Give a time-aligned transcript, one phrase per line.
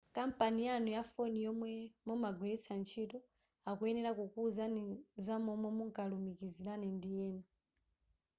[0.15, 1.71] kampani yanu ya foni yomwe
[2.05, 3.17] mumagwilitsa ntchito
[3.69, 4.83] akuyenera kukuuzani
[5.25, 7.43] zamomwe mungalumikizilane ndi ena